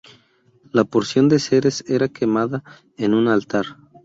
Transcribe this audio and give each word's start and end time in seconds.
La 0.71 0.83
porción 0.83 1.29
de 1.29 1.37
Ceres 1.37 1.83
era 1.87 2.09
quemada 2.09 2.63
en 2.97 3.13
un 3.13 3.27
altar. 3.27 3.67